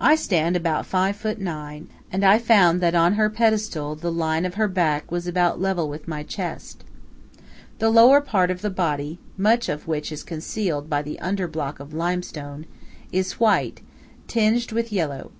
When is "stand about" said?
0.14-0.86